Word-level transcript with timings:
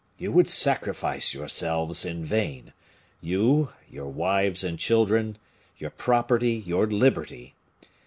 You 0.17 0.31
would 0.31 0.49
sacrifice 0.49 1.35
yourselves 1.35 2.05
in 2.05 2.25
vain 2.25 2.73
you, 3.21 3.69
your 3.87 4.07
wives 4.07 4.63
and 4.63 4.79
children, 4.79 5.37
your 5.77 5.91
property, 5.91 6.55
your 6.65 6.87
liberty. 6.87 7.53